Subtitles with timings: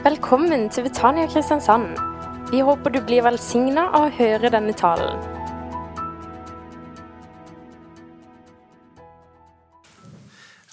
[0.00, 1.98] Velkommen til Betania Kristiansand.
[2.48, 5.20] Vi håper du blir velsigna av å høre denne talen.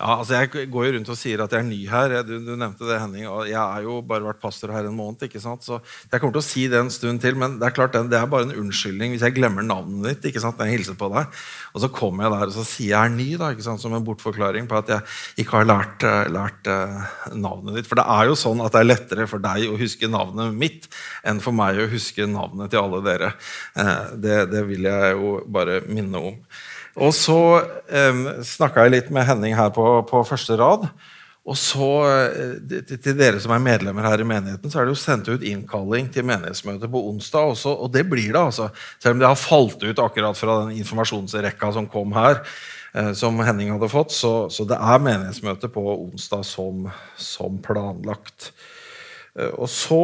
[0.08, 2.14] Ja, altså Jeg går jo rundt og sier at jeg er ny her.
[2.24, 3.26] Du, du nevnte det, Henning.
[3.28, 5.26] og Jeg har jo bare vært pastor her en måned.
[5.28, 5.66] ikke sant?
[5.68, 8.16] Så Jeg kommer til å si det en stund til, men det er klart det
[8.16, 10.30] er bare en unnskyldning hvis jeg glemmer navnet ditt.
[10.32, 11.42] ikke sant, når jeg hilser på deg.
[11.74, 13.98] Og så kommer jeg der og så sier jeg er ny, da, ikke sant, som
[13.98, 17.04] en bortforklaring på at jeg ikke har lært, eh, lært uh,
[17.36, 17.92] navnet ditt.
[17.92, 20.88] For det er jo sånn at det er lettere for deg å huske navnet mitt
[21.28, 23.36] enn for meg å huske navnet til alle dere.
[23.76, 26.42] Uh, det, det vil jeg jo bare minne om.
[26.98, 30.88] Og så um, snakka jeg litt med Henning her på, på første rad.
[31.48, 35.00] Og så, eh, Til dere som er medlemmer her i menigheten, så er det jo
[35.00, 37.54] sendt ut innkalling til menighetsmøte på onsdag.
[37.54, 38.68] Også, og det blir det, altså.
[39.00, 42.42] Selv om det har falt ut akkurat fra den informasjonsrekka som kom her,
[42.94, 44.12] eh, som Henning hadde fått.
[44.12, 48.52] Så, så, det er menighetsmøte på onsdag som, som planlagt.
[49.40, 50.04] Eh, og så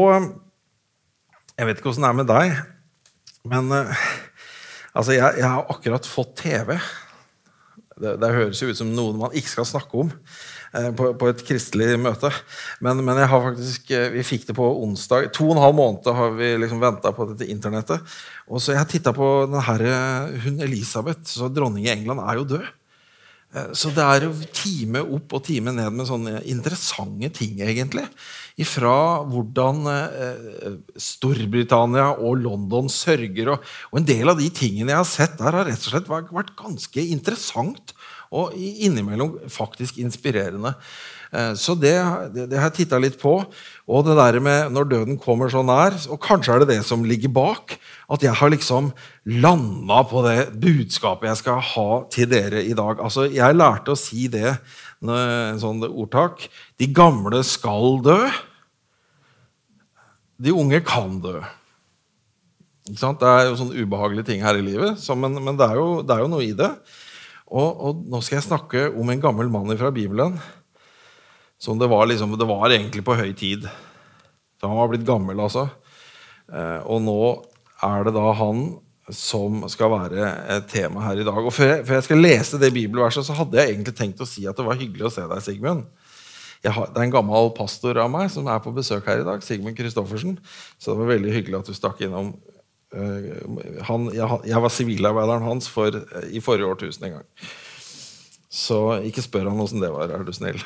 [1.53, 2.55] Jeg vet ikke åssen det er med deg,
[3.45, 4.05] men eh,
[4.93, 6.75] Altså, jeg, jeg, har akkurat fått TV.
[7.93, 11.29] Det, det, høres jo ut som noe man ikke skal snakke om eh, på, på,
[11.29, 12.29] et kristelig møte.
[12.83, 15.31] Men, men, jeg har faktisk, eh, vi fikk det på onsdag.
[15.37, 18.15] To og en halv måned har vi liksom venta på dette internettet.
[18.49, 22.41] Og så Jeg titta på den her, eh, hun Elisabeth, så dronning i England er
[22.41, 22.71] jo død.
[23.53, 28.05] Eh, så det er jo time opp og time ned med sånne interessante ting, egentlig
[28.59, 33.55] ifra hvordan eh, Storbritannia og London sørger.
[33.55, 36.11] Og, og, En del av de tingene jeg har sett der, har rett og slett
[36.11, 37.95] vært ganske interessant
[38.33, 40.73] og innimellom faktisk inspirerende.
[41.33, 41.95] Eh, så det,
[42.33, 43.35] det, det har jeg titta litt på.
[43.89, 47.05] Og det der med når døden kommer så nær, og kanskje er det det som
[47.07, 47.77] ligger bak,
[48.13, 48.91] at jeg har liksom
[49.43, 53.01] landa på det budskapet jeg skal ha til dere i dag.
[53.01, 54.57] Altså, Jeg lærte å si det
[55.11, 56.45] en sånn ordtak.
[56.79, 58.19] De gamle skal dø.
[60.39, 61.41] De unge kan dø.
[62.83, 66.01] Det er jo sånne ubehagelige ting her i livet, så, men, men det, er jo,
[66.03, 66.67] det, er jo, noe i det.
[67.47, 70.35] Og, og, nå skal jeg snakke om en gammel mann fra Bibelen.
[71.61, 73.69] Som det var, liksom, det var egentlig på høy tid.
[74.59, 75.69] Så han var blitt gammel, altså.
[76.51, 77.19] Eh, og nå
[77.83, 78.65] er det da han
[79.11, 81.39] som skal være et tema her i dag.
[81.43, 84.27] Og før jeg, før jeg, skal lese det bibelverset, så hadde jeg egentlig tenkt å
[84.29, 85.83] si at det var hyggelig å se deg, Sigmund.
[86.63, 89.43] Har, det er en gammel pastor av meg som er på besøk her i dag.
[89.43, 90.37] Sigmund Kristoffersen.
[90.79, 92.31] Så det var veldig hyggelig at du stakk innom.
[92.93, 97.27] Uh, han, jeg, jeg, var sivilarbeideren hans for, uh, i forrige årtusen en gang.
[98.53, 100.61] Så ikke spør han åssen det var, er du snill.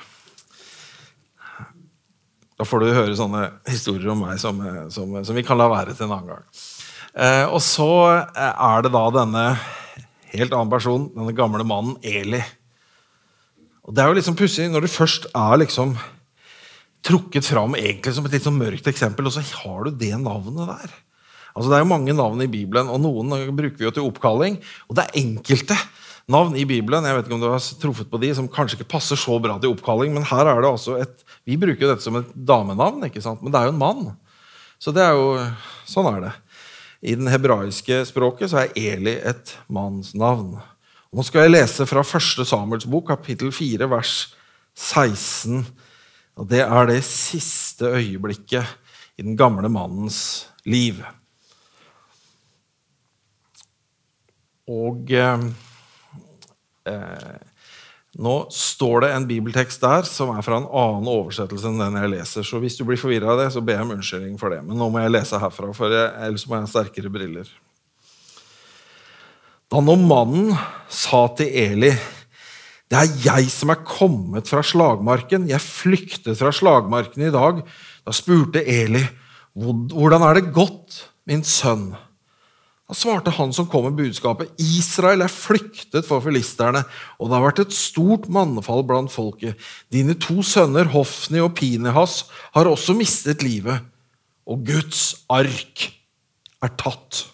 [2.57, 5.69] Da får du høre sånne historier om meg som, eh, som, som vi kan la
[5.69, 6.45] være til en annen gang.
[7.17, 9.47] Eh, og så eh, er det da denne
[10.35, 12.43] helt annen person, denne gamle mannen Eli.
[13.87, 15.95] Og Det er jo liksom pussig når det først er liksom
[17.07, 20.67] trukket fram egentlig som et litt sånn mørkt eksempel, og så har du det navnet
[20.67, 20.95] der.
[21.55, 24.59] Altså Det er jo mange navn i Bibelen, og noen bruker vi jo til oppkalling.
[24.85, 25.77] Og det er enkelte
[26.29, 28.91] navn i Bibelen jeg vet ikke om du har truffet på de, som kanskje ikke
[28.97, 32.03] passer så bra til oppkalling, men her er det altså et Vi bruker jo dette
[32.03, 33.41] som et damenavn, ikke sant?
[33.41, 34.09] men det er jo en mann.
[34.77, 35.39] Så det er jo,
[35.89, 36.33] sånn er det.
[37.01, 40.55] I den hebraiske språket så er Eli et mannsnavn.
[41.13, 42.41] Nå skal jeg lese fra 1.
[42.47, 44.15] Samuels bok, kapittel 4, vers
[44.73, 45.61] 16.
[46.37, 48.65] Og Det er det siste øyeblikket
[49.17, 51.01] i den gamle mannens liv.
[54.67, 55.45] Og eh,
[56.85, 57.56] eh
[58.17, 62.13] nå står det en bibeltekst der som er fra en annen oversettelse enn den jeg
[62.15, 62.45] leser.
[62.47, 64.63] Så hvis du blir forvirra av det, så ber jeg om unnskyldning for det.
[64.65, 67.51] Men nå må jeg lese herfra, for jeg, ellers må jeg ha sterkere briller.
[69.69, 70.53] Da når mannen
[70.89, 71.91] sa til Eli
[72.87, 75.49] det er jeg som er kommet fra slagmarken.
[75.49, 77.59] Jeg flyktet fra slagmarken i dag.
[78.07, 79.01] Da spurte Eli,
[79.51, 81.89] hvordan er det gått, min sønn?
[82.87, 86.85] Da svarte han som kom med budskapet, Israel er flyktet for filisterne,
[87.19, 89.59] og det har vært et stort mannefall blant folket.
[89.91, 92.21] Dine to sønner, Hofni og Pinehas,
[92.55, 93.83] har også mistet livet,
[94.47, 95.89] og Guds ark
[96.63, 97.25] er tatt.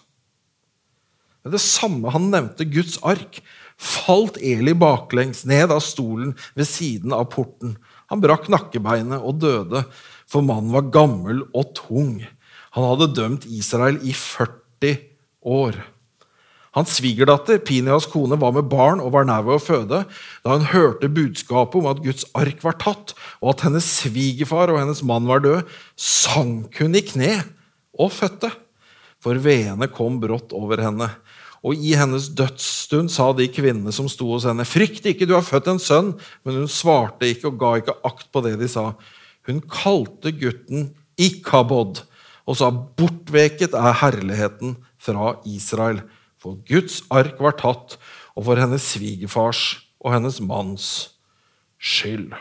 [1.46, 3.38] Det samme han nevnte Guds ark,
[3.78, 7.78] falt Eli baklengs ned av stolen ved siden av porten.
[8.10, 9.86] Han brakk nakkebeinet og døde,
[10.26, 12.16] for mannen var gammel og tung.
[12.74, 14.58] Han hadde dømt Israel i 40
[14.90, 15.10] år
[15.44, 15.78] år.
[16.74, 20.00] Hans svigerdatter, Pinias kone, var med barn og var nær ved å føde
[20.42, 24.80] da hun hørte budskapet om at Guds ark var tatt, og at hennes svigerfar og
[24.82, 25.70] hennes mann var død.
[25.94, 27.36] Sank hun i kne
[27.94, 28.50] og fødte,
[29.22, 31.12] for veene kom brått over henne.
[31.64, 35.46] Og i hennes dødsstund sa de kvinnene som sto hos henne, frykt ikke, du har
[35.46, 36.10] født en sønn.
[36.44, 38.90] Men hun svarte ikke og ga ikke akt på det de sa.
[39.48, 42.02] Hun kalte gutten Ikkabod,
[42.44, 44.74] og sa bortveket er herligheten
[45.04, 46.02] fra Israel.
[46.40, 47.96] For Guds ark var tatt,
[48.34, 49.62] og for hennes svigerfars
[50.02, 50.88] og hennes manns
[51.80, 52.32] skyld.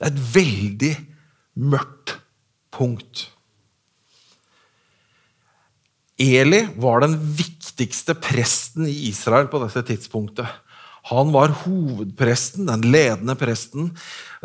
[0.00, 0.94] Det er et veldig
[1.60, 2.16] mørkt
[2.72, 3.26] punkt.
[6.20, 10.48] Eli var den viktigste presten i Israel på dette tidspunktet.
[11.08, 13.90] Han var hovedpresten, den ledende presten,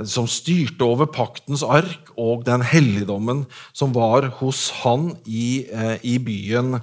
[0.08, 3.44] som styrte over paktens ark og den helligdommen
[3.76, 6.80] som var hos han i, eh, i byen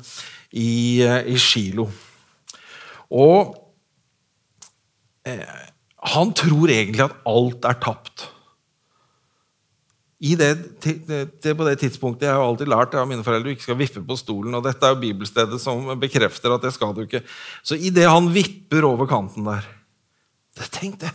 [0.52, 1.88] i, eh, i Shilo.
[3.12, 3.56] Og
[5.24, 5.58] eh,
[6.12, 8.28] han tror egentlig at alt er tapt
[10.22, 10.50] det,
[11.42, 14.02] det, på det tidspunktet, Jeg har alltid lært av mine foreldre du ikke skal vippe
[14.06, 14.54] på stolen.
[14.54, 17.24] og Dette er jo bibelstedet som bekrefter at det skal du ikke.
[17.66, 19.66] Så idet han vipper over kanten der
[20.54, 21.10] det, Tenk det!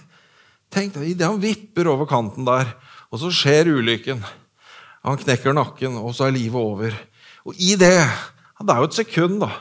[0.74, 2.74] Tenk det, Idet han vipper over kanten der,
[3.08, 4.20] og så skjer ulykken
[5.08, 6.98] Han knekker nakken, og så er livet over.
[7.48, 7.96] Og i det
[8.60, 9.52] Det er jo et sekund, da.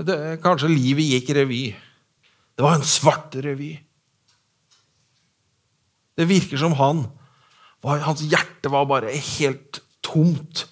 [0.00, 1.74] Det, kanskje livet gikk revy.
[2.56, 3.74] Det var en svart revy.
[6.14, 7.04] Det virker som han
[7.84, 10.64] hans hjerte var bare helt tomt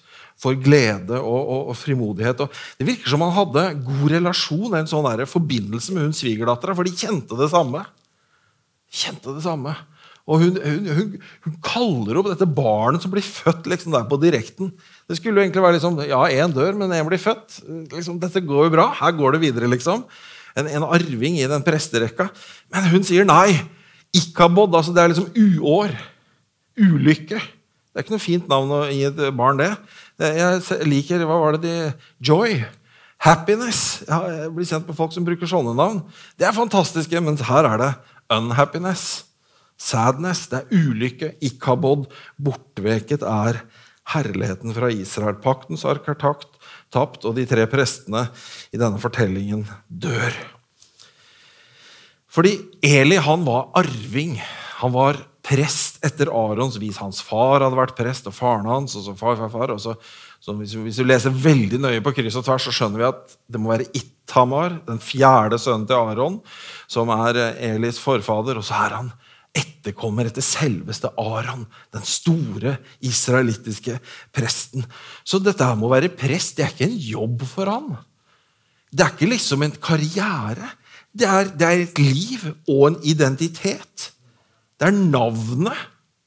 [0.43, 2.43] for glede og, og, og frimodighet.
[2.43, 6.87] Og det virker som han hadde god relasjon, en sånn forbindelse med hun svigerdattera, for
[6.87, 7.83] de kjente det samme.
[8.93, 9.75] Kjente det samme.
[10.23, 14.19] Og hun, hun, hun, hun, kaller opp dette barnet som blir født liksom der på
[14.21, 14.71] direkten.
[15.09, 17.59] Det skulle jo egentlig være liksom, ja, én dør, men én blir født.
[17.91, 18.87] Liksom, dette går jo bra.
[19.01, 20.05] Her går det videre, liksom.
[20.55, 22.29] En, en arving i den presterekka.
[22.71, 23.57] Men hun sier nei.
[24.15, 24.75] Ikabod.
[24.77, 25.91] altså Det er liksom uår.
[26.79, 27.41] Ulykke.
[27.93, 29.69] Det er ikke noe fint navn å gi et barn, det.
[30.23, 31.75] Jeg liker Hva var det de
[32.25, 32.63] Joy.
[33.23, 34.01] Happiness.
[34.07, 36.01] Jeg blir kjent med folk som bruker sånne navn.
[36.35, 37.91] Det er fantastiske, men her er det
[38.33, 39.29] unhappiness.
[39.79, 40.47] Sadness.
[40.51, 41.29] Det er ulykke.
[41.45, 42.09] Ikkabod.
[42.41, 43.61] Bortveket er
[44.11, 45.37] herligheten fra Israel.
[45.43, 46.49] Paktens ark er takt,
[46.91, 48.25] tapt, og de tre prestene
[48.73, 50.35] i denne fortellingen dør.
[52.33, 54.39] Fordi Eli han var arving.
[54.81, 56.99] Han var prest etter Arons vis.
[57.03, 58.95] Hans far hadde vært prest, og faren hans.
[58.95, 59.95] og så far, far, far, så,
[60.39, 63.35] så hvis, hvis, vi leser veldig nøye på kryss og tvers, så skjønner vi at
[63.51, 66.39] det må være Ittamar, den fjerde sønnen til Aron,
[66.87, 68.59] som er eh, Elis forfader.
[68.59, 69.11] Og så er han
[69.53, 73.99] etterkommer etter selveste Aron, den store israelittiske
[74.33, 74.87] presten.
[75.27, 76.55] Så dette her må være prest.
[76.57, 77.93] Det er ikke en jobb for han.
[78.93, 80.71] Det er ikke liksom en karriere.
[81.13, 84.13] Det er, det er et liv og en identitet.
[84.83, 85.79] Det er navnet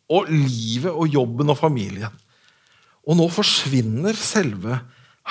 [0.09, 2.13] og livet og jobben og familien.
[3.05, 4.79] Og nå forsvinner selve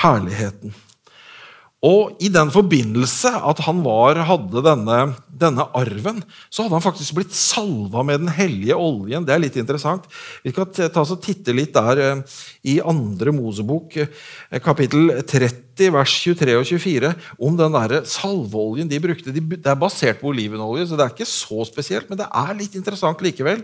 [0.03, 0.75] herligheten.
[1.85, 4.97] Og i den forbindelse at han var, hadde denne,
[5.29, 9.25] denne, arven, så hadde han faktisk blitt salva med den hellige oljen.
[9.27, 10.07] Det er litt interessant.
[10.41, 12.37] Vi kan ta oss og titte litt der eh,
[12.73, 17.11] i andre Mosebok, eh, kapittel 30, vers 23 og 24,
[17.49, 19.35] om den der salveoljen de brukte.
[19.35, 22.79] det er basert på olivenolje, så det er ikke så spesielt, men det er litt
[22.79, 23.61] interessant likevel.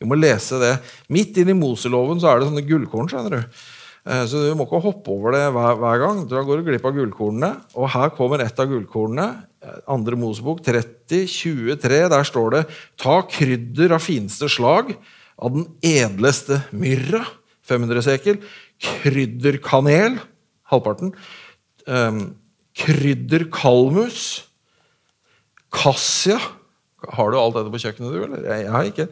[0.00, 0.78] Vi må lese det.
[1.12, 3.12] Midt inni Moseloven så er det sånne gullkorn.
[3.12, 3.60] skjønner du.
[4.08, 6.22] Eh, så du må ikke hoppe over det hver, hver, gang.
[6.30, 7.50] Da går du glipp av gullkornene.
[7.76, 9.28] Og her kommer et av gullkornene.
[9.60, 12.00] Eh, andre Mosebok 30, 23.
[12.12, 12.64] Der står det
[13.00, 14.94] Ta krydder av fineste slag,
[15.40, 17.24] av den edleste myrra,
[17.68, 18.40] 500 sekel.
[18.80, 20.16] Krydderkanel,
[20.72, 21.12] halvparten.
[21.84, 22.22] Um,
[22.76, 24.46] krydderkalmus.
[25.70, 26.40] Kassia
[27.08, 28.20] har du alt dette på kjøkkenet, du?
[28.26, 28.44] eller?
[28.44, 29.06] Jeg, har ikke.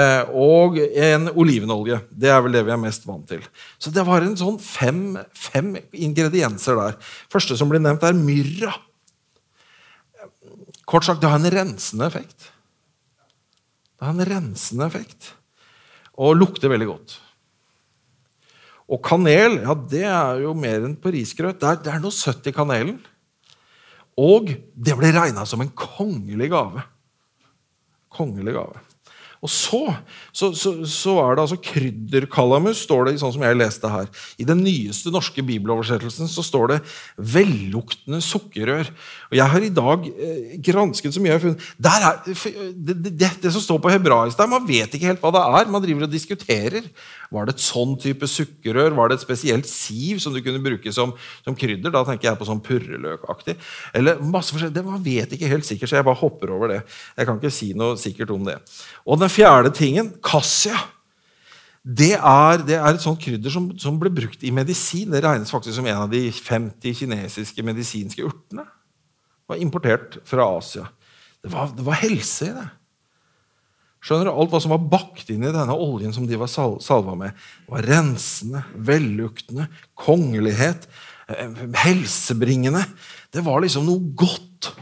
[0.00, 2.00] Eh, og en olivenolje.
[2.10, 3.44] Det er vel det vi er mest vant til.
[3.78, 6.98] Så det var en sånn fem, fem ingredienser der.
[7.32, 8.74] Første som blir nevnt, er myrra.
[10.88, 12.50] Kort sagt, det har en rensende effekt.
[13.98, 15.32] Det har en rensende effekt.
[16.18, 17.18] Og lukter veldig godt.
[18.88, 21.60] Og kanel, ja, det er jo mer enn på risgrøt.
[21.60, 22.96] Det det er noe søtt i kanelen.
[24.18, 26.82] Og det ble regna som en kongelig gave.
[28.10, 28.87] Kongelig gave.
[29.44, 29.82] Og så,
[30.34, 34.08] så, så, så, er det altså krydderkalamus, står det sånn som jeg leste her.
[34.40, 36.78] I den nyeste norske bibeloversettelsen så står det
[37.16, 38.90] 'velluktende sukkerrør'.
[39.30, 41.30] Og Jeg har i dag eh, gransket så mye.
[41.30, 42.18] Jeg har funnet, der er,
[42.74, 45.70] det, det, det, som står på hebraisk der, Man vet ikke helt hva det er.
[45.70, 46.90] Man driver og diskuterer.
[47.30, 48.96] Var det et sånn type sukkerrør?
[48.96, 51.12] Var det et spesielt siv som du kunne bruke som,
[51.44, 51.92] som krydder?
[51.92, 53.58] Da tenker jeg på sånn purreløkaktig.
[53.94, 54.74] Eller masse forskjellig.
[54.74, 56.80] Det Man vet ikke helt sikkert, så jeg bare hopper over det.
[57.18, 58.56] Jeg kan ikke si noe sikkert om det.
[59.04, 60.76] Og den fjerde tingen, kassia.
[61.82, 65.12] Det er, det er, et sånt krydder som, som, ble brukt i medisin.
[65.14, 68.66] Det regnes faktisk som en av de 50 kinesiske medisinske urtene.
[68.68, 70.88] Det var importert fra Asia.
[71.40, 72.66] Det var, det var helse i det.
[74.04, 74.32] Skjønner du?
[74.34, 77.46] Alt hva som var bakt inn i denne oljen som de var sal salva med,
[77.70, 79.66] var rensende, velluktende,
[79.98, 80.86] kongelighet,
[81.32, 82.84] eh, helsebringende.
[83.34, 84.74] Det var liksom noe godt.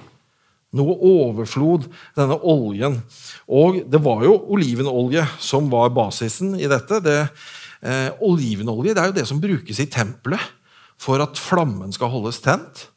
[0.75, 2.99] Noe overflod, denne oljen.
[3.46, 6.99] Og det var jo olivenolje som var basisen i dette.
[7.04, 7.20] Det,
[7.82, 10.42] eh, olivenolje det er jo det som brukes i tempelet
[10.99, 12.88] for at flammen skal holdes tent.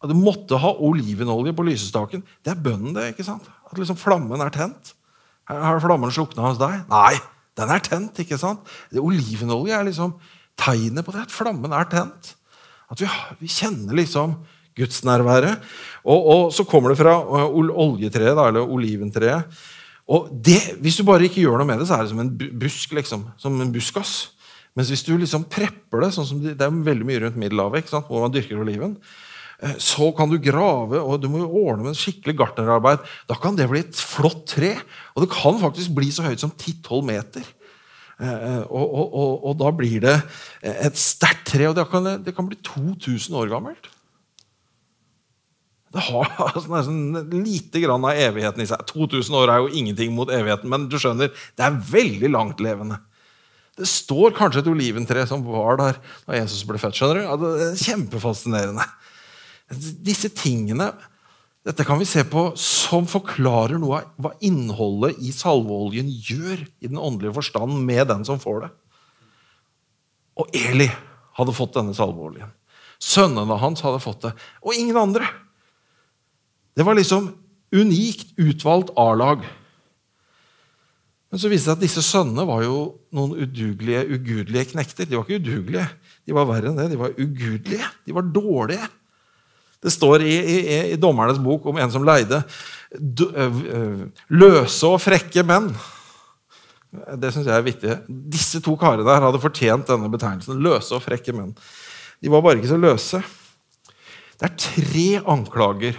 [0.00, 2.22] Du måtte ha olivenolje på lysestaken.
[2.44, 3.10] Det er bønnen, det.
[3.12, 3.44] ikke sant?
[3.68, 4.94] At liksom flammen er tent.
[5.50, 6.86] Har flammen slukna hos deg?
[6.88, 7.18] Nei,
[7.58, 8.22] den er tent.
[8.22, 8.64] ikke sant?
[8.88, 10.14] Det, olivenolje er liksom
[10.60, 12.34] tegnet på det, at flammen er tent.
[12.90, 13.10] At vi,
[13.42, 14.38] vi kjenner liksom
[14.78, 15.60] gudsnærværet.
[16.04, 19.60] Og, og, så kommer det fra uh, oljetreet, da, eller oliventreet.
[20.10, 22.32] Og det, Hvis du bare ikke gjør noe med det, så er det som en
[22.34, 22.94] busk.
[22.96, 24.32] liksom, Som en buskas.
[24.78, 28.24] Mens hvis du liksom prepper det sånn som Det, er veldig mye rundt Middelhavet hvor
[28.24, 28.96] man dyrker oliven.
[29.60, 33.06] Eh, så kan du grave, og du må ordne med en skikkelig gartnerarbeid.
[33.28, 34.74] Da kan det bli et flott tre.
[35.14, 37.46] Og det kan faktisk bli så høyt som 10-12 meter.
[38.20, 40.16] Eh, og, og, og, og, da blir det
[40.62, 41.68] et sterkt tre.
[41.70, 43.90] Og det kan, det kan bli 2000 år gammelt.
[45.90, 48.82] Det har altså nesten lite grann av evigheten i seg.
[48.90, 53.00] 2000 år er jo ingenting mot evigheten, men du skjønner, det er veldig langtlevende.
[53.80, 56.98] Det står kanskje et oliventre som var der da Jesus ble født.
[56.98, 57.24] skjønner du?
[57.24, 58.84] Ja, det er Kjempefascinerende.
[60.04, 60.90] Disse tingene
[61.66, 66.88] dette kan vi se på som forklarer noe av hva innholdet i salveoljen gjør i
[66.88, 68.70] den åndelige forstand med den som får det.
[70.40, 70.88] Og Eli
[71.36, 72.48] hadde fått denne salveoljen.
[73.00, 74.32] Sønnene hans hadde fått det,
[74.64, 75.28] og ingen andre.
[76.76, 77.32] Det var liksom
[77.74, 79.42] unikt utvalgt A-lag.
[81.30, 82.78] Men så viste det seg at disse sønnene var jo
[83.14, 85.06] noen udugelige, ugudelige knekter.
[85.06, 85.86] De var ikke udugelige,
[86.26, 86.88] de var verre enn det.
[86.90, 87.90] De var ugudelige.
[88.06, 88.88] De var dårlige.
[89.80, 90.58] Det står i, i,
[90.92, 92.42] i dommernes bok om en som leide
[94.28, 95.70] løse og frekke menn.
[96.90, 97.96] Det syns jeg er viktig.
[98.34, 100.58] Disse to karene der hadde fortjent denne betegnelsen.
[100.60, 101.54] Løse og frekke menn.
[102.20, 103.22] De var bare ikke så løse.
[104.40, 105.96] Det er tre anklager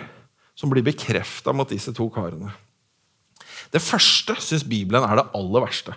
[0.62, 2.54] som blir bekrefta mot disse to karene.
[3.74, 5.96] Det første syns Bibelen er det aller verste.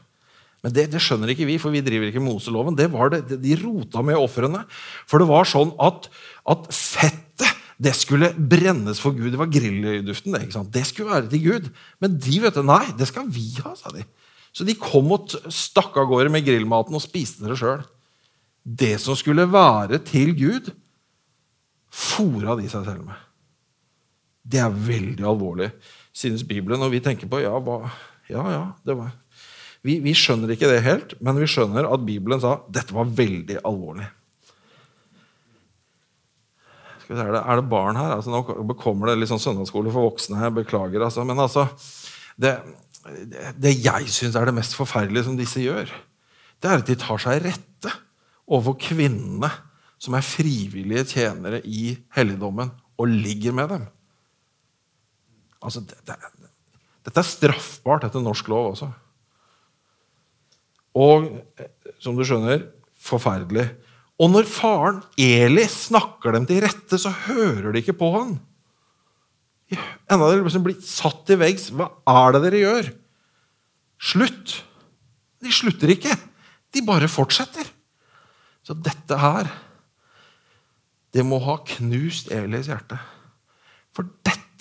[0.64, 2.76] Men det, det, skjønner ikke vi, for vi driver ikke Moseloven.
[2.78, 4.62] Det var det, De rota med ofrene.
[5.10, 6.08] For det var sånn at,
[6.48, 7.50] at, fettet
[7.84, 9.32] det skulle brennes for Gud.
[9.34, 10.32] Det var grillduften.
[10.32, 10.70] Det ikke sant?
[10.72, 11.68] Det skulle være til Gud.
[12.00, 14.06] Men de vet du, nei, det skal vi ha, sa de.
[14.54, 17.82] Så de kom og stakk av gårde med grillmaten og spiste det sjøl.
[18.64, 20.70] Det som skulle være til Gud,
[21.92, 23.23] fora de seg selv med.
[24.44, 25.70] Det er veldig alvorlig,
[26.12, 26.82] synes Bibelen.
[26.84, 27.78] Og vi tenker på ja, hva,
[28.28, 29.14] ja, ja det var.
[29.84, 33.58] Vi, vi, skjønner ikke det helt, men vi skjønner at Bibelen sa dette var veldig
[33.68, 34.06] alvorlig.
[37.02, 38.14] Skal vi se, er, det, er det barn her?
[38.16, 40.54] Altså, nå kommer det litt sånn søndagsskole for voksne her.
[40.56, 41.24] Beklager, altså.
[41.28, 41.68] Men altså
[42.40, 42.56] Det,
[43.60, 45.92] det jeg syns er det mest forferdelige som disse gjør,
[46.58, 47.92] det er at de tar seg rette
[48.48, 49.50] overfor kvinnene
[50.00, 53.84] som er frivillige tjenere i helligdommen, og ligger med dem.
[55.64, 56.18] Altså, det, det,
[57.04, 58.90] dette er straffbart etter norsk lov også.
[60.94, 61.26] Og
[62.02, 62.68] som du skjønner
[63.04, 63.66] forferdelig.
[64.22, 68.36] Og når faren Eli snakker dem til rette, så hører de ikke på han.
[69.74, 71.70] Enda de liksom blir satt til veggs.
[71.74, 72.92] Hva er det dere gjør?
[74.12, 74.60] Slutt!
[75.44, 76.14] De slutter ikke.
[76.72, 77.66] De bare fortsetter.
[78.64, 79.50] Så dette her
[81.14, 82.96] Det må ha knust Elis hjerte.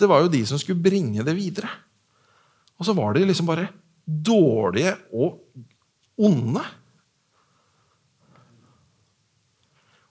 [0.04, 1.70] Dette var jo de som skulle bringe det videre.
[2.76, 3.70] Og så var de liksom bare
[4.04, 5.38] dårlige og
[6.20, 6.64] onde.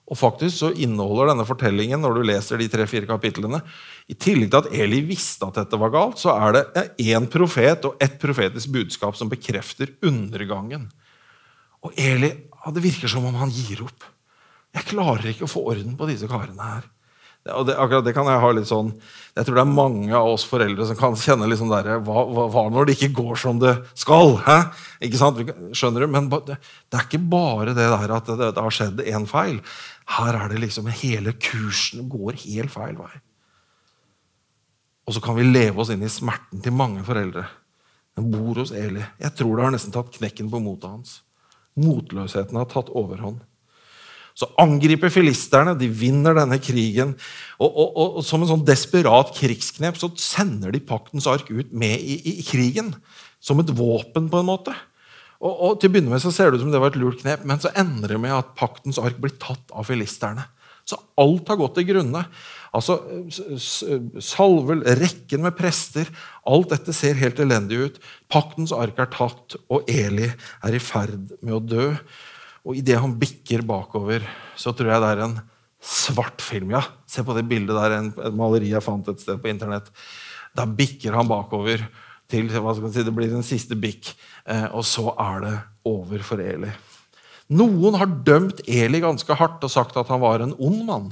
[0.09, 3.59] Og faktisk så inneholder denne fortellingen når du leser de tre-fire kapitlene,
[4.09, 7.85] I tillegg til at Eli visste at dette var galt, så er det én profet
[7.85, 10.89] og ett profetisk budskap som bekrefter undergangen.
[11.85, 12.33] Og Eli
[12.73, 14.09] Det virker som om han gir opp.
[14.73, 16.89] Jeg klarer ikke å få orden på disse karene her.
[17.51, 18.93] Og det, akkurat det kan jeg ha litt sånn
[19.35, 22.45] Jeg tror det er mange av oss foreldre som kan kjenne liksom derre hva, hva,
[22.53, 24.37] hva, når det ikke går som det skal?
[24.45, 24.55] Hæ?
[25.03, 25.41] Ikke sant?
[25.75, 26.13] Skjønner du?
[26.13, 29.59] Men det, det er ikke bare det der at det, det har skjedd én feil.
[30.15, 33.11] Her er det liksom hele kursen går helt feil vei.
[35.03, 37.43] Og så kan vi leve oss inn i smerten til mange foreldre.
[38.15, 39.03] Den bor hos Eli.
[39.19, 41.17] Jeg tror det har nesten tatt knekken på motet hans.
[41.79, 43.41] Motløsheten har tatt overhånd.
[44.33, 47.13] Så angriper filisterne, de vinner denne krigen.
[47.59, 51.69] Og, og, og, og, som en sånn desperat krigsknep så sender de paktens ark ut
[51.69, 52.95] med i, i, i krigen.
[53.43, 54.73] Som et våpen, på en måte.
[55.43, 57.43] Og, Til å begynne med så ser det ut som det var et lurt knep,
[57.47, 60.45] men så ender det med at paktens ark blir tatt av filisterne.
[60.87, 62.25] Så alt har gått til grunne.
[62.75, 62.97] Altså,
[64.23, 66.09] salvel, rekken med prester
[66.49, 67.99] Alt dette ser helt elendig ut.
[68.33, 71.85] Paktens ark er tatt, og Eli er i ferd med å dø.
[72.63, 74.23] Og idet han bikker bakover,
[74.55, 75.35] så tror jeg det er en
[75.83, 76.71] svart film.
[76.75, 79.89] Ja, se på det bildet der, en, et maleri jeg fant et sted på internett.
[80.55, 81.83] Da bikker han bakover
[82.31, 84.13] til hva skal man si, det blir en siste bikk,
[84.47, 85.53] eh, og så er det
[85.89, 86.71] over for Eli.
[87.53, 91.11] Noen har dømt Eli ganske hardt og sagt at han var en ond mann.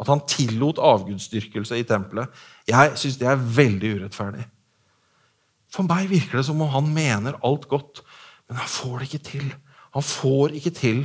[0.00, 2.28] At han tillot avgudsdyrkelse i tempelet.
[2.68, 4.44] Jeg syns det er veldig urettferdig.
[5.70, 8.02] For meg virker det som om han mener alt godt,
[8.48, 9.50] men han får det ikke til.
[9.96, 11.00] Han får ikke til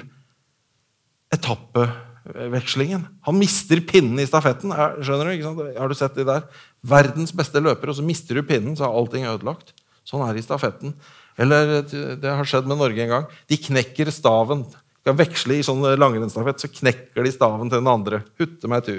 [1.33, 3.07] etappevekslingen.
[3.25, 4.73] Han mister pinnen i stafetten.
[5.01, 5.63] skjønner du?
[5.79, 6.45] Har du sett de der?
[6.85, 9.73] Verdens beste løper, og så mister du pinnen, så er allting ødelagt.
[10.05, 10.93] Sånn er det i stafetten.
[11.41, 13.29] Eller det har skjedd med Norge en gang.
[13.49, 14.63] De knekker staven.
[15.01, 18.23] Skal veksle i sånn langrennsstafett, så knekker de staven til den andre.
[18.41, 18.95] Hutte meg tu.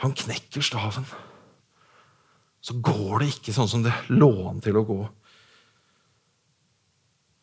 [0.00, 1.06] Han knekker staven.
[2.60, 5.00] Så går det ikke sånn som det lå an til å gå.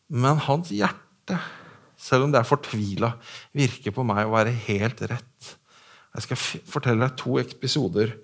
[0.09, 1.37] Men hans hjerte,
[1.99, 3.11] selv om det er fortvila,
[3.57, 5.53] virker på meg å være helt rett.
[6.15, 6.39] Jeg skal
[6.71, 8.15] fortelle deg to episoder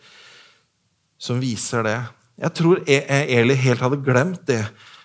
[1.22, 2.00] som viser det.
[2.42, 4.64] Jeg tror e- e- Eli helt hadde glemt det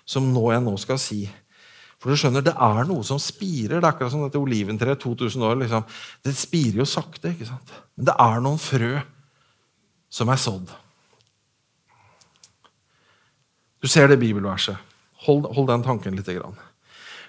[0.08, 1.20] som nå jeg nå skal si.
[1.99, 3.80] For du skjønner, Det er noe som spirer.
[3.80, 5.56] Det er akkurat som dette oliventreet 2000 år.
[5.58, 5.85] Liksom.
[6.23, 7.35] Det spirer jo sakte.
[7.35, 7.73] ikke sant?
[7.97, 9.02] Men det er noen frø
[10.08, 10.70] som er sådd.
[13.82, 14.78] Du ser det bibelverset.
[15.26, 16.26] Hold, hold den tanken litt.
[16.26, 16.56] Grann.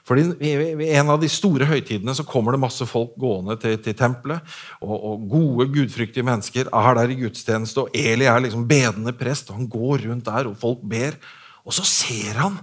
[0.10, 3.94] Fordi Ved en av de store høytidene så kommer det masse folk gående til, til
[3.94, 4.42] tempelet.
[4.82, 9.52] Og, og, gode, gudfryktige mennesker er der i gudstjeneste, og Eli er liksom bedende prest.
[9.52, 11.20] og Han går rundt der, og folk ber.
[11.62, 12.58] Og så ser han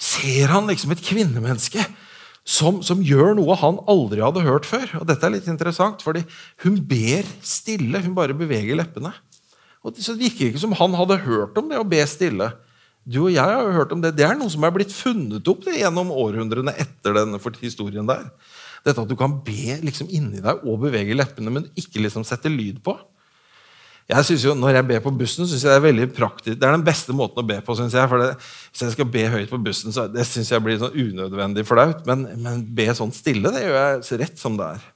[0.00, 1.82] ser han liksom et kvinnemenneske
[2.40, 4.86] som, som, gjør noe han aldri hadde hørt før.
[5.00, 6.24] Og dette er litt interessant, fordi
[6.64, 8.00] Hun ber stille.
[8.00, 9.12] Hun bare beveger leppene.
[9.84, 12.50] Og Så det virker ikke som han hadde hørt om det å be stille.
[13.08, 14.12] Du og jeg har jo hørt om det.
[14.18, 18.26] Det er noe som er blitt funnet opp det, gjennom århundrene etter denne historien der.
[18.84, 22.52] Dette at du kan be liksom inni deg og bevege leppene, men ikke liksom sette
[22.52, 22.96] lyd på.
[24.10, 26.56] Jeg synes jo, Når jeg ber på bussen, synes jeg det er veldig praktisk.
[26.58, 27.76] Det er den beste måten å be på.
[27.78, 28.30] Synes jeg, for det,
[28.70, 32.02] Hvis jeg skal be høyt på bussen, så det synes jeg blir sånn unødvendig flaut.
[32.06, 34.88] Men, men be sånn stille, det gjør jeg rett som det er.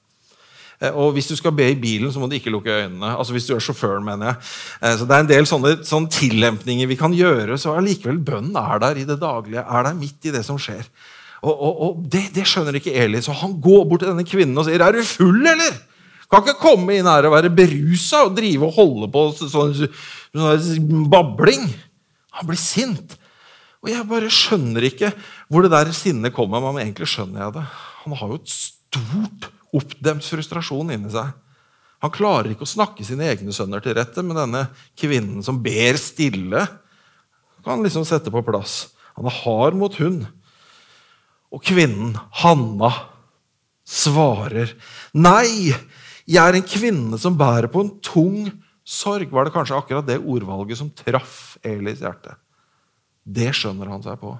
[0.82, 3.14] Eh, og hvis du skal be i bilen, så må du ikke lukke øynene.
[3.14, 4.36] Altså hvis du er sjåføren, mener jeg.
[4.82, 8.58] Eh, så Det er en del sånne, sånne tillempninger vi kan gjøre, så allikevel bønnen
[8.60, 9.64] er der i det daglige.
[9.64, 10.84] Er der midt i det som skjer.
[11.44, 14.56] Og, og, og det, det, skjønner ikke Eli, så han går bort til denne kvinnen
[14.56, 15.82] og sier, 'Er du full, eller?'
[16.30, 19.74] Kan ikke komme inn her og være berusa og drive og holde på sånn,
[20.32, 21.68] sånn babling.
[22.40, 23.18] Han blir sint.
[23.84, 25.12] Og jeg bare skjønner ikke
[25.52, 26.64] hvor det der sinnet kommer.
[26.64, 27.64] Men egentlig skjønner jeg det.
[28.02, 31.32] Han har jo et stort oppdemt frustrasjon inni seg.
[32.04, 34.66] Han klarer ikke å snakke sine egne sønner til rette, men denne
[34.98, 36.66] kvinnen som ber stille,
[37.64, 38.90] kan han liksom sette på plass.
[39.16, 40.20] Han er hard mot hun.
[41.54, 42.90] Og kvinnen, Hanna,
[43.88, 44.74] svarer
[45.16, 45.72] nei.
[46.28, 48.50] Jeg er en kvinne som bærer på en tung
[48.84, 49.32] sorg.
[49.32, 52.36] Var det kanskje akkurat det ordvalget som traff Elis hjerte?
[53.24, 54.36] Det skjønner han seg på.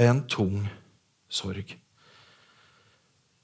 [0.00, 0.66] En tung
[1.32, 1.79] sorg.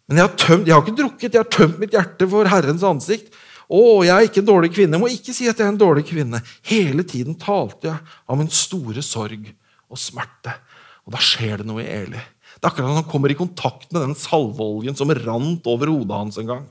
[0.07, 2.85] Men jeg har, tømt, jeg har ikke drukket, jeg har tømt mitt hjerte for Herrens
[2.87, 3.35] ansikt.
[3.66, 4.95] Å, jeg er ikke en dårlig kvinne.
[4.95, 6.40] Jeg må ikke si at jeg er en dårlig kvinne.
[6.71, 9.49] Hele tiden talte jeg av min store sorg
[9.90, 10.55] og smerte.
[11.07, 12.23] Og da skjer det noe i Eli.
[12.57, 16.21] Det er akkurat som han kommer i kontakt med den salveoljen som rant over hodet
[16.23, 16.64] hans en gang.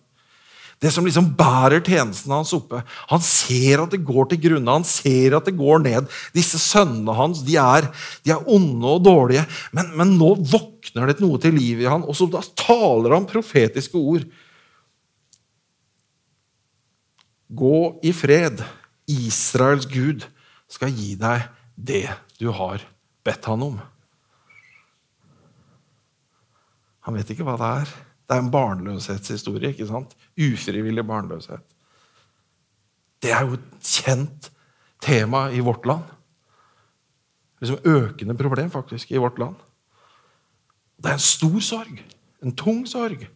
[0.84, 2.82] Det som liksom bærer tjenesten hans oppe.
[3.10, 4.76] Han ser at det går til grunne.
[4.76, 6.10] Han ser at det går ned.
[6.36, 7.88] Disse sønnene hans de er,
[8.28, 12.04] de er onde og dårlige, men, men, nå våkner det noe til liv i han,
[12.04, 14.28] og så da taler han profetiske ord.
[17.56, 18.64] Gå i fred.
[19.06, 20.26] Israels Gud
[20.72, 21.46] skal gi deg
[21.78, 22.08] det
[22.42, 22.84] du har
[23.26, 23.78] bedt han om.
[27.06, 27.96] Han vet ikke hva det er.
[28.26, 29.70] Det er en barnløshetshistorie.
[29.70, 30.16] ikke sant?
[30.38, 31.62] Ufrivillig barnløshet.
[33.22, 34.52] Det er jo et kjent
[35.02, 36.04] tema i vårt land.
[37.62, 39.56] Liksom økende problem faktisk i vårt land.
[40.98, 42.04] Det er en stor sorg.
[42.44, 43.28] En tung sorg.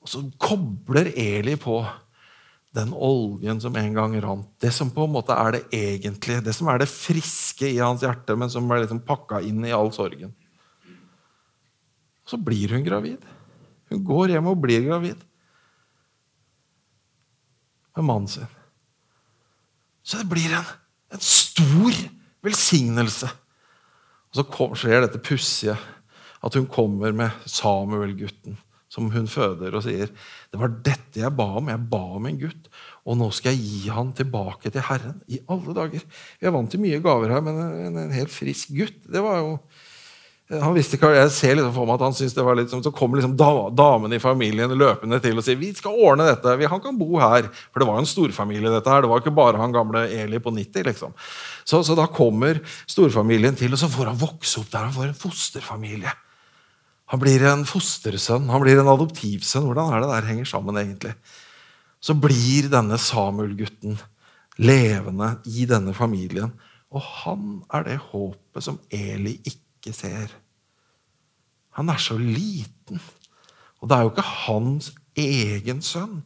[0.00, 1.82] Og så kobler Eli på
[2.76, 4.48] den oljen som en gang rant.
[4.60, 8.04] Det som på en måte er det egentlige, det som er det friske i hans
[8.04, 10.34] hjerte, men som er liksom pakka inn i all sorgen.
[12.28, 13.24] Så blir hun gravid.
[13.88, 15.24] Hun går hjem og blir gravid
[17.96, 18.46] med mannen sin.
[20.06, 20.68] Så det blir en,
[21.12, 21.96] en stor
[22.46, 23.30] velsignelse.
[24.28, 25.74] Og så skjer dette pussige
[26.38, 31.44] at hun kommer med Samuel-gutten som hun føder, og sier det var dette jeg ba
[31.58, 31.68] om.
[31.68, 32.70] Jeg ba om en gutt,
[33.04, 35.18] og nå skal jeg gi han tilbake til Herren.
[35.28, 36.06] I alle dager.
[36.40, 39.42] Vi er vant til mye gaver her, men en, en helt frisk gutt det var
[39.42, 39.52] jo
[40.48, 42.80] han visste ikke, Jeg ser liksom for meg at han syntes det var litt som
[42.80, 46.54] Så kommer liksom damen i familien løpende til og sier vi skal ordne dette.
[46.72, 47.50] Han kan bo her.
[47.68, 48.72] For det var jo en storfamilie.
[48.72, 50.86] dette her, Det var ikke bare han gamle Eli på 90.
[50.88, 51.12] liksom.
[51.68, 54.88] Så, så da kommer storfamilien til, og så får han vokse opp der.
[54.88, 56.14] Han får en fosterfamilie.
[57.08, 59.68] Han blir en fostersønn, han blir en adoptivsønn.
[59.68, 61.14] Hvordan er det der henger sammen, egentlig?
[62.00, 63.96] Så blir denne Samuel-gutten
[64.60, 66.52] levende i denne familien.
[66.92, 70.32] Og han er det håpet som Eli ikke ser.
[71.78, 72.98] Han er så liten.
[73.78, 76.22] Og det er jo ikke hans egen sønn.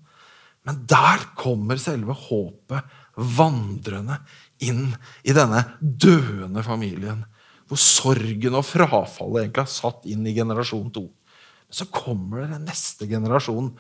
[0.64, 2.98] Men der kommer selve håpet
[3.36, 4.20] vandrende
[4.62, 4.92] inn
[5.26, 7.26] i denne døende familien
[7.68, 11.06] hvor sorgen og frafallet egentlig har satt inn i generasjon to.
[11.08, 13.70] Men så kommer det den neste generasjon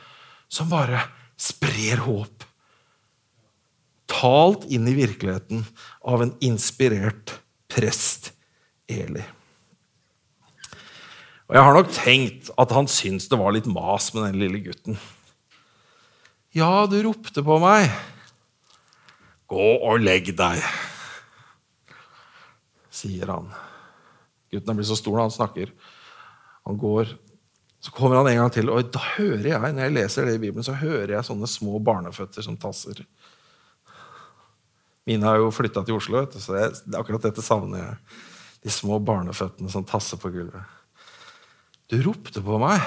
[0.52, 1.02] som bare
[1.40, 2.46] sprer håp.
[4.12, 5.64] Talt inn i virkeligheten
[6.08, 7.36] av en inspirert
[7.72, 8.32] prest,
[8.88, 9.24] Eli.
[11.52, 14.62] Og Jeg har nok tenkt at han syntes det var litt mas med den lille
[14.64, 14.96] gutten.
[16.56, 17.92] Ja, du ropte på meg.
[19.52, 20.64] Gå og legg deg,
[22.88, 23.52] sier han.
[24.48, 25.76] Gutten er blitt så stor når han snakker.
[26.64, 27.12] Han går,
[27.84, 30.40] Så kommer han en gang til, og da hører jeg, når jeg leser det i
[30.46, 33.04] Bibelen, så hører jeg sånne små barneføtter som tasser.
[35.04, 38.20] Mine har jo flytta til Oslo, så jeg, akkurat dette savner jeg.
[38.62, 40.62] De små barneføttene som tasser på gulvet.
[41.92, 42.80] Du ropte på meg.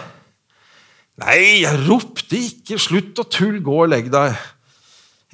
[1.22, 2.80] Nei, jeg ropte ikke!
[2.82, 3.62] Slutt å tulle!
[3.64, 4.34] Gå og legg deg.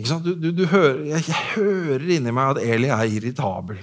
[0.02, 3.80] Du, du, du hører, jeg, jeg, hører inni meg at Eli er irritabel.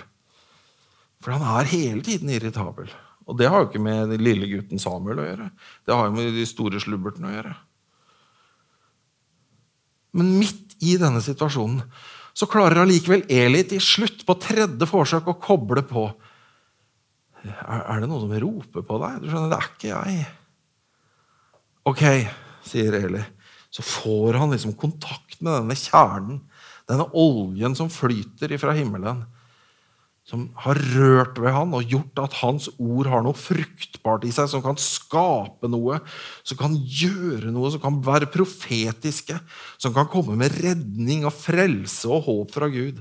[1.25, 2.91] For han er hele tiden irritabel.
[3.29, 5.49] Og det har jo ikke med den lille gutten Samuel å gjøre.
[5.87, 7.57] Det har jo med de store slubbertene å gjøre.
[10.19, 11.83] Men midt i denne situasjonen
[12.39, 16.07] så klarer allikevel Eli til slutt, på tredje forsøk, å koble på.
[17.47, 19.23] Er, det noen som roper på deg?
[19.23, 20.29] Du skjønner, det er ikke jeg.
[21.89, 22.05] Ok,
[22.67, 23.25] sier Eli.
[23.73, 26.41] Så får han liksom kontakt med denne kjernen,
[26.89, 29.27] denne oljen som flyter ifra himmelen
[30.29, 34.51] som har rørt ved han og gjort at hans ord har noe fruktbart i seg,
[34.53, 36.03] som kan skape noe,
[36.45, 39.39] som kan gjøre noe, som kan være profetiske,
[39.81, 43.01] som kan komme med redning og frelse og håp fra Gud.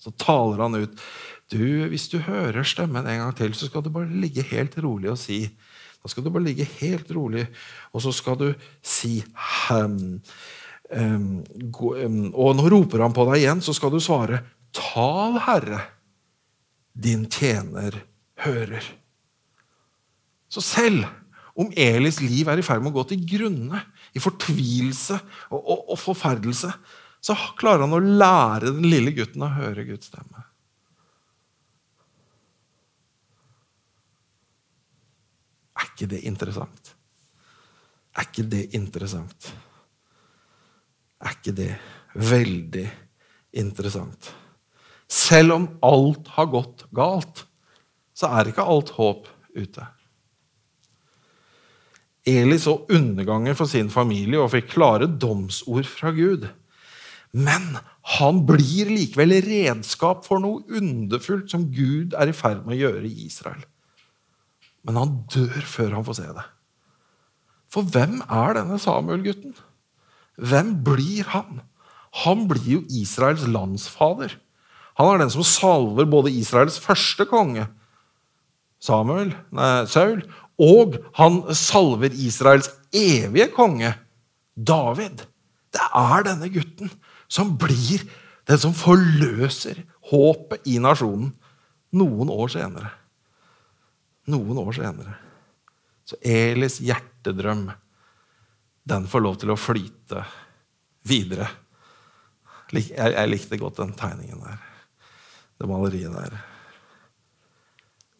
[0.00, 1.02] Så taler han ut.
[1.50, 5.10] Du, Hvis du hører stemmen en gang til, så skal du bare ligge helt rolig
[5.10, 5.42] og si
[6.00, 7.44] Da skal du bare ligge helt rolig,
[7.92, 8.46] og så skal du
[8.80, 9.18] si
[9.74, 10.20] um,
[10.88, 11.42] um,
[11.76, 15.82] um, Og nå roper han på deg igjen, så skal du svare Tal, Herre
[16.92, 17.94] din tjener
[18.44, 18.84] hører.
[20.50, 21.06] Så selv
[21.58, 23.84] om Elis liv er i ferd med å gå til grunne,
[24.14, 25.16] i fortvilelse
[25.50, 26.72] og, og, og, forferdelse,
[27.22, 30.46] så klarer han å lære den lille gutten å høre Guds stemme.
[35.80, 36.94] Er ikke det interessant?
[38.16, 39.52] Er ikke det interessant?
[41.20, 41.70] Er ikke det
[42.14, 42.86] veldig
[43.60, 44.32] interessant?
[45.10, 47.44] Selv om alt har gått galt,
[48.14, 49.86] så er ikke alt håp ute.
[52.30, 56.44] Eli så undergangen for sin familie og fikk klare domsord fra Gud.
[57.32, 57.78] Men
[58.18, 63.06] han blir likevel redskap for noe underfullt som Gud er i ferd med å gjøre
[63.08, 63.62] i Israel.
[64.86, 66.46] Men han dør før han får se det.
[67.70, 69.54] For hvem er denne Samuel-gutten?
[70.40, 71.60] Hvem blir han?
[72.24, 74.32] Han blir jo Israels landsfader.
[74.98, 77.68] Han er den som salver både Israels første konge,
[78.80, 80.22] Samuel, nei, Saul,
[80.60, 83.92] og han salver Israels evige konge,
[84.56, 85.26] David.
[85.70, 86.88] Det er denne gutten
[87.30, 88.06] som blir
[88.48, 91.34] den som forløser håpet i nasjonen
[91.92, 92.90] noen år senere.
[94.26, 95.14] Noen år senere.
[96.04, 97.70] Så Elis hjertedrøm,
[98.84, 100.24] den får lov til å flyte
[101.06, 101.48] videre.
[102.74, 104.58] Jeg likte godt den tegningen der
[105.60, 106.40] det maleriet der.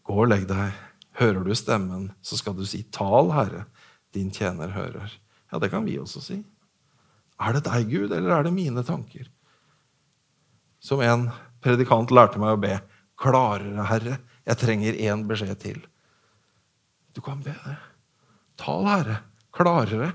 [0.05, 0.77] Gå og legg deg.
[1.21, 3.65] Hører du stemmen, så skal du si 'Tal, Herre,
[4.13, 5.17] din tjener hører'.
[5.53, 6.45] Ja, det kan vi også si.
[7.41, 9.29] Er det deg, Gud, eller er det mine tanker?
[10.81, 12.81] Som en predikant lærte meg å be.
[13.17, 14.19] Klarere, Herre.
[14.47, 15.81] Jeg trenger én beskjed til.
[17.17, 17.77] Du kan be det.
[18.61, 19.19] Tal, Herre.
[19.57, 20.13] Klarere.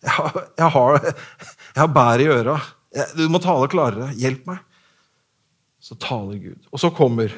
[0.00, 0.36] Jeg har,
[0.72, 1.14] har,
[1.76, 2.54] har bær i øra.
[3.18, 4.12] Du må tale klarere.
[4.18, 4.66] Hjelp meg
[5.80, 6.58] så taler Gud.
[6.68, 7.32] Og så kommer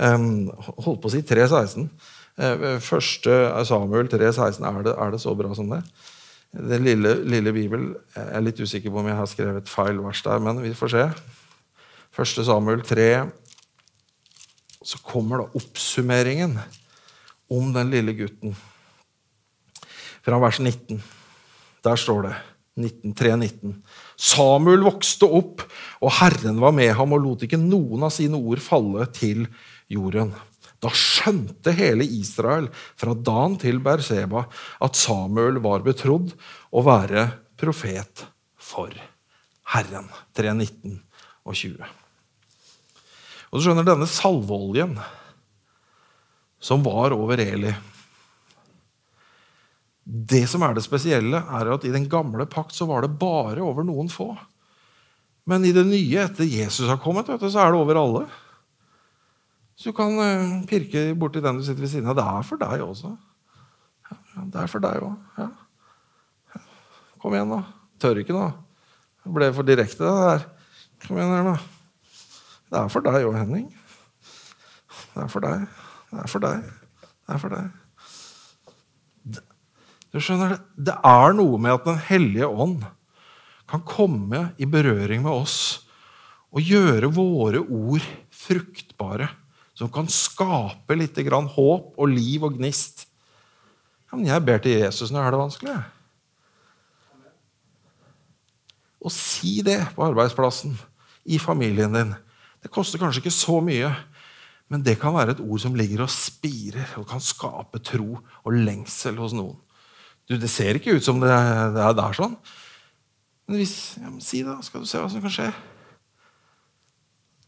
[0.00, 0.46] um,
[0.80, 1.82] holdt på å si 3.16.
[2.40, 3.34] Eh, Første
[3.68, 4.64] Samuel 3,16.
[4.64, 5.82] Er, det- er det så bra som det?
[6.56, 7.84] Den lille, lille Bibel
[8.16, 10.94] Jeg er litt usikker på om jeg har skrevet feil vers der, men vi får
[10.96, 11.04] se.
[12.16, 13.10] Første Samuel 3.
[14.80, 16.56] Så kommer da oppsummeringen
[17.50, 18.54] om den lille gutten.
[20.20, 21.00] Fra vers 19.
[21.84, 22.34] Der står det
[22.80, 23.74] 19, 3.19.
[24.16, 25.64] Samuel vokste opp,
[26.00, 29.46] og Herren var med ham og lot ikke noen av sine ord falle til
[29.90, 30.32] jorden.
[30.80, 34.46] Da skjønte hele Israel fra Dan til Berseba
[34.80, 36.32] at Samuel var betrodd
[36.72, 37.26] å være
[37.60, 38.24] profet
[38.56, 38.94] for
[39.74, 40.08] Herren.
[40.36, 40.96] 3.19
[41.44, 41.96] og 20.
[43.50, 44.94] Og du skjønner, denne salveoljen
[46.60, 47.72] som var over Eli
[50.04, 53.62] Det som er det spesielle, er at i den gamle pakt så var det bare
[53.64, 54.34] over noen få.
[55.48, 58.24] Men i det nye, etter Jesus har kommet, du, så er det over alle.
[59.80, 62.18] Så du kan eh, pirke borti den du sitter ved siden av.
[62.18, 63.14] Det er for deg også.
[64.50, 65.14] Det er for deg òg.
[65.40, 65.48] Ja.
[67.20, 67.62] Kom igjen, da.
[68.00, 68.48] Tør ikke nå.
[69.24, 70.44] Det ble for direkte, det der.
[71.06, 71.56] Kom igjen her, da.
[72.70, 73.70] Det er for deg òg, Henning.
[75.14, 75.64] Det er for deg.
[76.10, 76.64] Det er for deg.
[77.00, 77.68] Det er for deg.
[80.10, 82.82] Du skjønner, det er noe med at Den hellige ånd
[83.70, 85.58] kan komme i berøring med oss
[86.50, 88.02] og gjøre våre ord
[88.34, 89.28] fruktbare,
[89.78, 93.06] som kan skape litt grann håp og liv og gnist.
[94.10, 95.76] Ja, men jeg ber til Jesus når jeg har det vanskelig.
[99.00, 100.74] Å si det på arbeidsplassen,
[101.30, 102.14] i familien din,
[102.64, 103.92] det koster kanskje ikke så mye,
[104.70, 108.54] men det kan være et ord som ligger og spirer og kan skape tro og
[108.54, 109.58] lengsel hos noen.
[110.30, 111.30] Du, Det ser ikke ut som det
[111.74, 112.36] det er der sånn.
[113.50, 115.48] Men hvis, ja, men si det, skal du se hva som kan skje.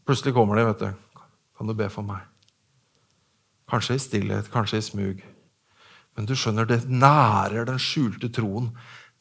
[0.03, 1.21] Plutselig kommer det, vet du.
[1.55, 2.25] Kan du be for meg?
[3.71, 5.23] Kanskje i stillhet, kanskje i smug.
[6.17, 8.73] Men du skjønner, det nærer den skjulte troen.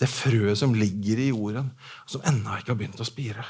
[0.02, 1.70] Det frøet som ligger i jorden,
[2.10, 3.46] som ennå ikke har begynt å spire.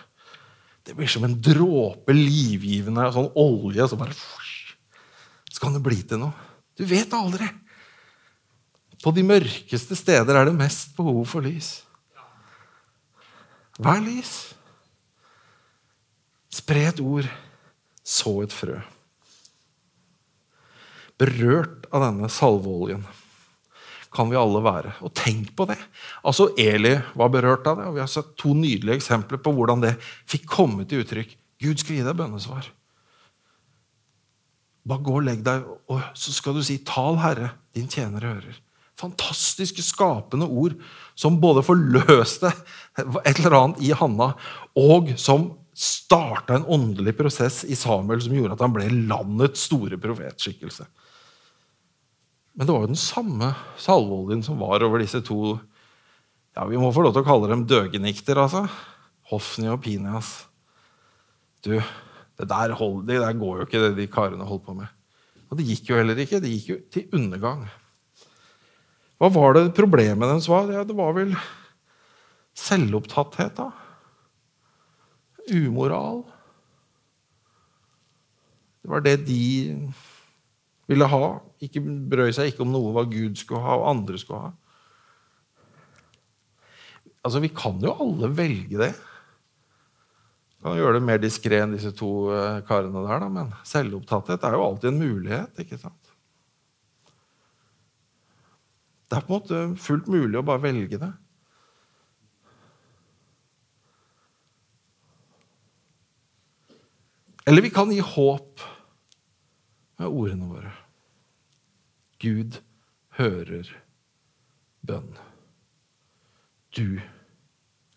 [0.82, 3.86] Det blir som en dråpe livgivende sånn olje.
[3.88, 4.16] Så bare
[5.52, 6.34] Så kan det bli til noe.
[6.78, 7.46] Du vet aldri.
[9.02, 11.82] På de mørkeste steder er det mest behov for lys.
[13.82, 14.52] Vær lys.
[16.52, 17.30] Spre et ord.
[18.02, 18.80] Så et frø.
[21.22, 23.04] Berørt av denne salveoljen
[24.14, 24.94] kan vi alle være.
[25.06, 25.78] Og tenk på det.
[26.26, 29.84] Altså, Eli var berørt av det, og vi har sett to nydelige eksempler på hvordan
[29.84, 29.94] det
[30.30, 31.32] fikk komme til uttrykk.
[31.62, 32.68] Gud skal gi deg bønnesvar.
[34.88, 38.60] Bare gå og legg deg, og så skal du si 'Tal, Herre, din tjener hører'.
[38.98, 40.74] Fantastiske, skapende ord
[41.14, 42.52] som både forløste
[42.98, 44.34] et eller annet i Hanna,
[44.76, 49.96] og som starta en åndelig prosess i Samuel som gjorde at han ble landets store
[49.98, 50.84] profetskikkelse.
[52.52, 55.56] Men det var jo den samme salveoljen som var over disse to
[56.52, 58.66] ja, Vi må få lov til å kalle dem døgenikter, altså.
[59.30, 60.34] Hofni og Pinias.
[61.64, 61.78] Du,
[62.36, 64.90] det der, hold, det der går jo ikke, det de karene holdt på med.
[65.48, 66.42] Og det gikk jo heller ikke.
[66.44, 67.64] Det gikk jo til undergang.
[69.16, 70.68] Hva var det problemet deres var?
[70.74, 71.32] Ja, det var vel
[72.58, 73.70] selvopptatthet, da.
[75.52, 76.24] Umoral.
[78.82, 79.42] Det var det de
[80.92, 81.30] ville ha.
[81.64, 84.52] Ikke brøy seg ikke om noe hva Gud skulle ha, og andre skulle ha.
[87.22, 88.92] Altså, Vi kan jo alle velge det.
[90.58, 94.44] Vi kan gjøre det mer diskré enn disse to eh, karene der, da, men selvopptatthet
[94.46, 95.58] er jo alltid en mulighet.
[95.58, 96.12] ikke sant?
[99.10, 101.10] Det er på en måte fullt mulig å bare velge det.
[107.44, 108.62] Eller vi kan gi håp
[109.98, 110.72] med ordene våre.
[112.22, 112.60] Gud
[113.18, 113.66] hører
[114.86, 115.16] bønn.
[116.70, 117.00] Du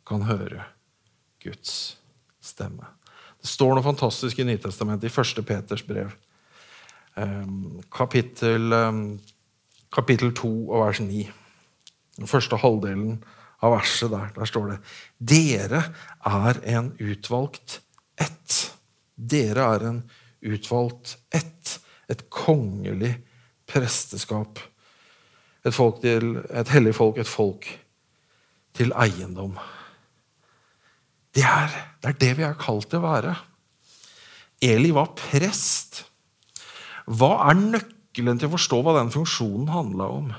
[0.07, 0.65] kan høre
[1.43, 1.97] Guds
[2.41, 2.89] stemme.
[3.37, 5.45] Det står noe fantastisk i Nytestamentet, i 1.
[5.45, 6.15] Peters brev.
[7.21, 9.19] Ehm, Kapittel, ehm,
[9.93, 11.29] kapittel 2 og vers 9.
[12.17, 13.23] Den første halvdelen
[13.61, 14.79] av verset der, der står det
[15.19, 15.83] Dere
[16.25, 17.79] er en utvalgt
[18.17, 18.73] ett.
[19.15, 20.03] Dere er en
[20.41, 21.79] utvalgt ett.
[22.09, 23.15] Et kongelig
[23.69, 24.59] presteskap.
[25.65, 27.67] Et, folk til, et hellig folk, et folk
[28.75, 29.55] til eiendom.
[31.35, 33.35] Det er, det er det vi er kalt til å være.
[34.63, 36.03] Eli var prest.
[37.05, 40.29] Hva er nøkkelen til å forstå hva den funksjonen handla om?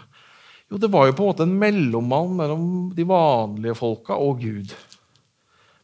[0.71, 4.73] Jo, Det var jo på en måte en mellommann mellom de vanlige folka og Gud.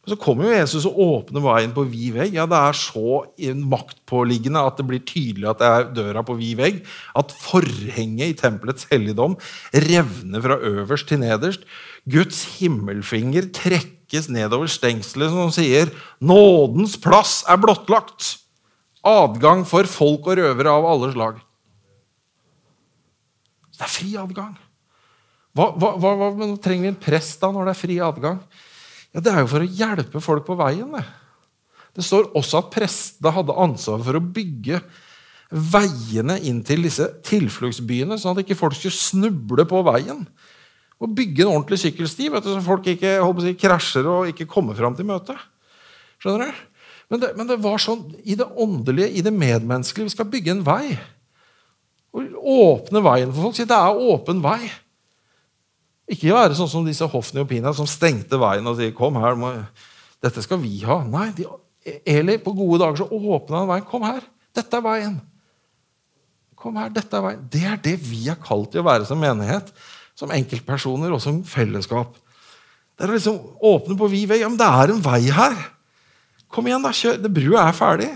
[0.03, 2.33] Så kommer jo Jesus og åpner veien på vid vegg.
[2.35, 6.57] Ja, Det er så maktpåliggende at det blir tydelig at det er døra på vid
[6.59, 6.81] vegg.
[7.15, 9.37] At forhenget i tempelets helligdom
[9.71, 11.63] revner fra øverst til nederst.
[12.03, 15.87] Guds himmelfinger trekkes nedover stengselet som sier
[16.19, 18.43] 'Nådens plass er blottlagt'.
[19.05, 21.39] Adgang for folk og røvere av alle slag.
[23.71, 24.57] Så det er fri adgang.
[25.55, 28.39] Hva, hva, hva trenger vi en prest da når det er fri adgang?
[29.13, 30.89] Ja, Det er jo for å hjelpe folk på veien.
[30.95, 31.03] Det,
[31.99, 34.81] det står også at prestene hadde ansvar for å bygge
[35.53, 40.25] veiene inn til disse tilfluktsbyene, sånn at ikke folk skulle snuble på veien.
[41.03, 44.77] Og bygge en ordentlig sykkelsti, vet du, så folk ikke si, krasjer og ikke kommer
[44.77, 45.37] fram til møtet.
[46.23, 46.61] Skjønner du?
[47.11, 50.09] Men det, men det, var sånn i det åndelige, i det medmenneskelige.
[50.09, 50.95] Vi skal bygge en vei.
[52.15, 53.57] Og åpne veien for folk.
[53.57, 54.71] Si det er åpen vei.
[56.13, 59.35] Ikke være sånn som disse hoffene og Pina som stengte veien og sier 'Kom her,
[60.21, 61.03] dette skal vi ha'.
[61.03, 61.45] Nei, de,
[62.05, 63.85] Eli, på gode dager så åpna han veien.
[63.85, 64.21] 'Kom her,
[64.55, 65.21] dette er veien'.
[66.55, 67.47] Kom her, dette er veien.
[67.49, 69.71] Det er det vi er kalt til å være som menighet,
[70.15, 72.15] som enkeltpersoner og som fellesskap.
[72.95, 74.39] Det er liksom åpne på vid vei.
[74.39, 75.57] Ja, men det er en vei her.
[76.47, 76.93] Kom igjen, da.
[76.93, 77.17] kjør.
[77.21, 78.11] Det Brua er ferdig.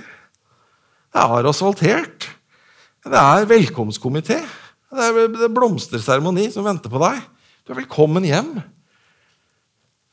[1.12, 2.29] Det er asfaltert.
[3.03, 4.38] Det er velkomstkomité.
[4.88, 5.07] Det
[5.47, 7.19] er blomsterseremoni som venter på deg.
[7.67, 8.62] Du er velkommen hjem.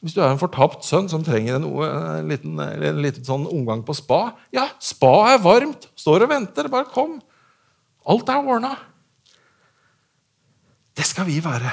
[0.02, 3.84] Hvis du er en fortapt sønn som trenger en, en, liten, en liten, sånn omgang
[3.86, 5.86] på spa Ja, spa er varmt.
[5.94, 6.66] Står og venter.
[6.72, 7.20] Bare kom.
[8.10, 8.72] Alt er ordna.
[10.98, 11.70] Det skal vi være.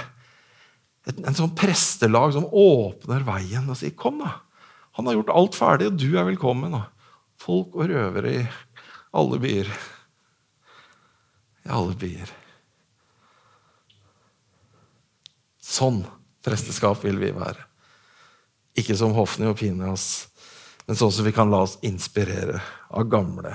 [1.10, 4.38] Et, en sånn prestelag som åpner veien og sier 'Kom, da'.
[5.00, 6.78] Han har gjort alt ferdig, og du er velkommen.
[7.42, 8.48] Folk og røvere i
[9.18, 9.74] alle byer.
[11.66, 12.41] I alle byer.
[15.72, 16.02] Sånn
[16.44, 17.64] presteskap vil vi være.
[18.80, 20.28] Ikke som Hofni og Pineas,
[20.88, 22.60] men sånn som vi kan la oss inspirere
[22.92, 23.54] av gamle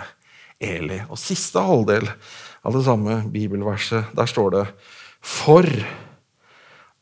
[0.63, 1.03] Eli.
[1.11, 2.07] Og siste halvdel
[2.65, 4.65] av det samme bibelverset, der står det
[5.21, 5.67] For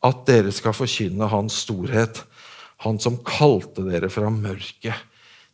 [0.05, 2.23] at dere skal forkynne Hans storhet,
[2.83, 4.99] Han som kalte dere fra mørket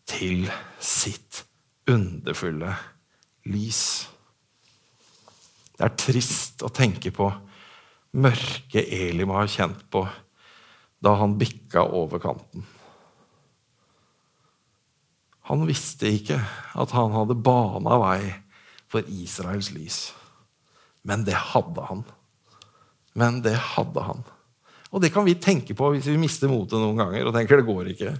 [0.09, 0.47] til
[0.81, 1.43] sitt
[1.87, 2.73] underfulle
[3.45, 3.83] lys.
[5.77, 7.29] Det er trist å tenke på
[8.11, 10.03] mørke Eli må ha kjent på
[11.01, 12.65] da han bikka over kanten.
[15.49, 16.37] Han visste ikke
[16.79, 18.19] at han hadde bana vei
[18.91, 20.11] for Israels lys.
[21.07, 22.03] Men det hadde han.
[23.17, 24.21] Men det hadde han.
[24.91, 27.67] Og det kan vi tenke på hvis vi mister motet noen ganger og tenker det
[27.67, 28.13] går ikke.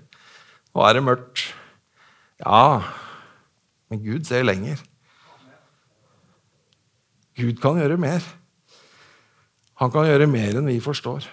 [0.72, 1.46] Nå er det mørkt.
[2.42, 2.82] Ja,
[3.92, 4.80] men Gud ser lenger.
[7.38, 8.24] Gud kan gjøre mer.
[9.82, 11.26] Han kan gjøre mer enn vi forstår.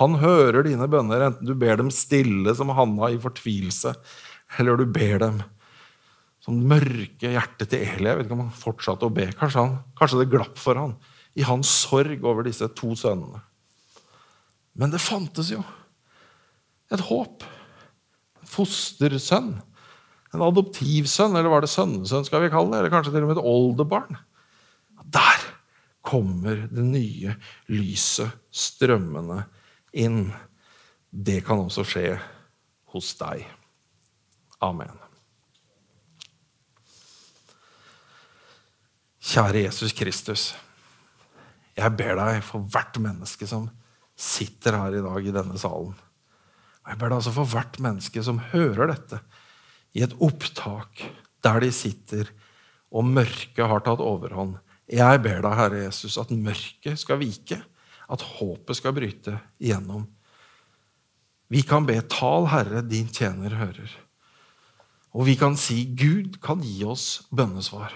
[0.00, 3.92] Han hører dine bønner, enten du ber dem stille som Hanna i fortvilelse,
[4.58, 5.42] eller du ber dem
[6.40, 8.08] som mørke hjertet til Eli.
[8.08, 9.26] Jeg vet ikke om han fortsatte å be.
[9.36, 10.96] Kanskje, han, kanskje det glapp for han
[11.38, 13.42] i hans sorg over disse to sønnene.
[14.80, 15.60] Men det fantes jo
[16.90, 17.44] et håp.
[18.40, 19.52] En fostersønn.
[20.30, 22.80] En adoptivsønn, eller var det sønnesønn, skal vi kalle det?
[22.80, 24.18] Eller kanskje til og med et oldebarn.
[25.10, 25.39] Der
[26.10, 27.34] kommer det nye
[27.70, 29.44] lyset strømmende
[29.94, 30.24] inn.
[31.10, 32.16] Det kan også skje
[32.90, 33.44] hos deg.
[34.62, 34.98] Amen.
[39.30, 40.50] Kjære Jesus Kristus.
[41.78, 43.68] Jeg ber deg for hvert menneske som
[44.20, 45.94] sitter her i dag i denne salen.
[46.88, 49.20] Jeg ber deg altså for hvert menneske som hører dette
[49.94, 51.04] i et opptak
[51.44, 52.32] der de sitter
[52.90, 54.58] og mørket har tatt overhånd
[54.90, 57.60] jeg ber deg, Herre Jesus, at mørket skal vike,
[58.10, 60.08] at håpet skal bryte igjennom.
[61.50, 63.96] Vi kan be 'Tal, Herre, din tjener hører'.
[65.14, 67.94] Og vi kan si 'Gud kan gi oss bønnesvar'.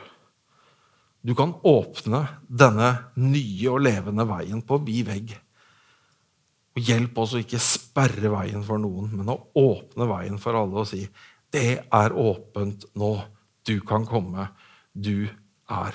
[1.25, 5.37] Du kan åpne denne nye og levende veien på vid vegg.
[6.77, 10.83] Og Hjelp oss å ikke sperre veien for noen, men å åpne veien for alle
[10.83, 11.09] og si
[11.51, 13.25] 'Det er åpent nå.
[13.65, 14.49] Du kan komme.
[14.93, 15.31] Du
[15.71, 15.95] er